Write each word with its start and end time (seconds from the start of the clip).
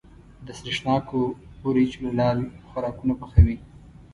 د 0.45 0.47
سرېښناکو 0.59 1.21
وريجو 1.65 1.99
له 2.05 2.11
لارې 2.19 2.45
خوراکونه 2.69 3.13
پخوي. 3.21 3.57